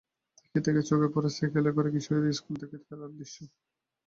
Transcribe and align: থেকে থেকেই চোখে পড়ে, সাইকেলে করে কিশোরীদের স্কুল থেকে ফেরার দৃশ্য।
থেকে 0.41 0.59
থেকেই 0.65 0.85
চোখে 0.89 1.07
পড়ে, 1.13 1.29
সাইকেলে 1.29 1.69
করে 1.71 1.89
কিশোরীদের 1.93 2.37
স্কুল 2.39 2.55
থেকে 2.61 2.75
ফেরার 2.85 3.11
দৃশ্য। 3.17 3.37